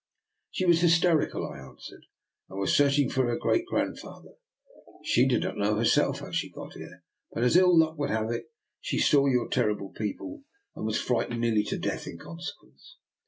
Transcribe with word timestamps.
""She 0.55 0.65
was 0.65 0.81
hysterical," 0.81 1.47
I 1.47 1.59
answered," 1.59 2.05
and 2.49 2.59
was 2.59 2.75
searching 2.75 3.07
for 3.07 3.27
her 3.27 3.37
great 3.37 3.67
grandfather. 3.67 4.31
She 5.03 5.27
did 5.27 5.43
not 5.43 5.57
know, 5.57 5.75
herself, 5.75 6.21
how 6.21 6.31
she 6.31 6.49
got 6.49 6.73
here; 6.73 7.03
but, 7.33 7.43
as 7.43 7.55
ill 7.55 7.77
luck 7.77 7.99
would 7.99 8.09
have 8.09 8.31
it, 8.31 8.45
she 8.79 8.97
saw 8.97 9.27
your 9.27 9.47
terrible 9.47 9.89
people, 9.91 10.41
and 10.75 10.87
was 10.87 10.99
frightened 10.99 11.41
nearly 11.41 11.65
to 11.65 11.77
death 11.77 12.07
in 12.07 12.17
consequence. 12.17 12.95